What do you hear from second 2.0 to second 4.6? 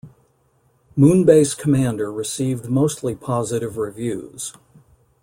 received mostly positive reviews.